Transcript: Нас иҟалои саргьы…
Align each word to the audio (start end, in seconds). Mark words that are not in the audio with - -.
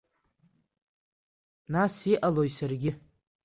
Нас 1.73 1.95
иҟалои 2.13 2.51
саргьы… 2.57 2.91